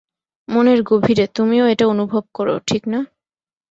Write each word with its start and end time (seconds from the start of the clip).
মনের 0.47 0.79
গভীরে, 0.83 1.25
তুমিও 1.35 1.65
এটা 1.67 1.85
অনুভব 1.87 2.23
কর, 2.33 2.47
ঠিক 2.67 2.83
না? 2.87 2.99